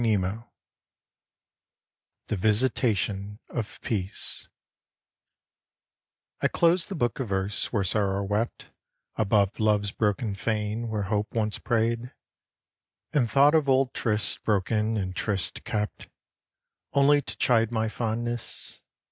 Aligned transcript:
74 0.03 0.47
"the 2.29 2.35
visitation 2.35 3.39
of 3.49 3.79
peace 3.81 4.47
I 6.41 6.47
CLOSED 6.47 6.89
the 6.89 6.95
book 6.95 7.19
of 7.19 7.27
verse 7.29 7.71
where 7.71 7.83
Sorrow 7.83 8.23
wept 8.23 8.65
Above 9.15 9.59
Love's 9.59 9.91
broken 9.91 10.33
fane 10.33 10.87
where 10.89 11.03
Hope 11.03 11.31
once 11.35 11.59
prayed, 11.59 12.11
And 13.13 13.29
thought 13.29 13.53
of 13.53 13.69
old 13.69 13.93
trysts 13.93 14.37
broken 14.37 14.97
and 14.97 15.15
trysts 15.15 15.59
kept 15.63 16.07
Only 16.93 17.21
to 17.21 17.37
chide 17.37 17.71
my 17.71 17.87
fondness. 17.87 18.81